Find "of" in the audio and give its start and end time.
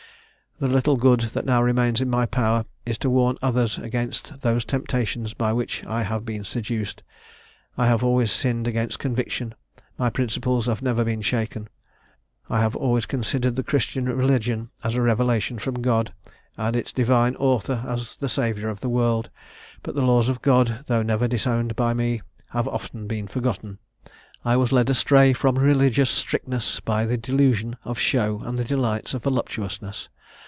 18.69-18.81, 20.29-20.43, 27.83-27.97, 29.15-29.23